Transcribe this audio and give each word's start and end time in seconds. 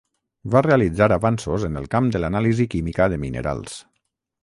Va 0.55 0.63
realitzar 0.65 1.09
avanços 1.17 1.67
en 1.69 1.79
el 1.83 1.87
camp 1.93 2.09
de 2.17 2.25
l'anàlisi 2.25 2.69
química 2.75 3.11
de 3.15 3.25
minerals. 3.27 3.81